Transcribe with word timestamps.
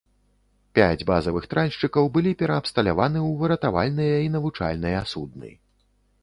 Пяць 0.77 1.05
базавых 1.09 1.43
тральшчыкаў 1.51 2.09
былі 2.15 2.31
пераабсталяваны 2.39 3.19
ў 3.27 3.37
выратавальныя 3.43 4.17
і 4.29 4.33
навучальныя 4.39 5.05
судны. 5.13 5.55